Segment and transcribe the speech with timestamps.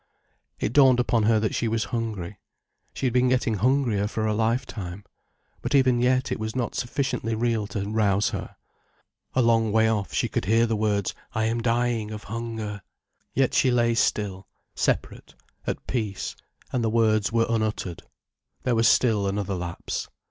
[0.59, 2.39] It dawned upon her that she was hungry.
[2.95, 5.03] She had been getting hungrier for a lifetime.
[5.61, 8.55] But even yet it was not sufficiently real to rouse her.
[9.35, 12.81] A long way off she could hear the words, "I am dying of hunger."
[13.35, 15.35] Yet she lay still, separate,
[15.67, 16.35] at peace,
[16.71, 18.01] and the words were unuttered.
[18.63, 20.07] There was still another lapse.